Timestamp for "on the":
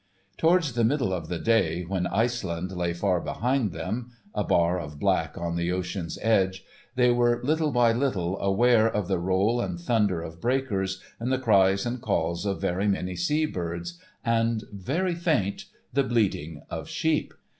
5.37-5.71